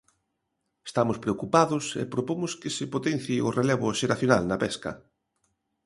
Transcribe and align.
Estamos 0.89 1.17
preocupados 1.23 1.83
e 2.01 2.03
propomos 2.15 2.51
que 2.61 2.69
se 2.77 2.85
potencie 2.93 3.37
o 3.47 3.53
relevo 3.59 3.87
xeracional 3.99 4.43
na 4.47 4.57
pesca. 4.63 4.91